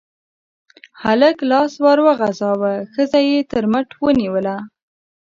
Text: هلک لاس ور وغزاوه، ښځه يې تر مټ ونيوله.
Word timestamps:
هلک 1.03 1.37
لاس 1.51 1.73
ور 1.83 1.99
وغزاوه، 2.07 2.73
ښځه 2.93 3.19
يې 3.29 3.39
تر 3.51 3.63
مټ 3.71 3.87
ونيوله. 4.03 4.55